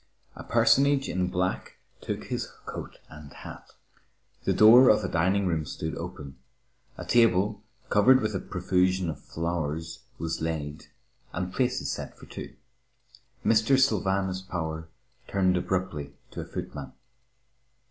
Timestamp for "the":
4.45-4.51